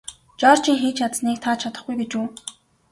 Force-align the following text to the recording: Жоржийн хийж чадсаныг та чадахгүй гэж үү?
Жоржийн 0.39 0.77
хийж 0.81 0.95
чадсаныг 0.99 1.37
та 1.43 1.51
чадахгүй 1.61 1.95
гэж 1.99 2.11
үү? 2.19 2.27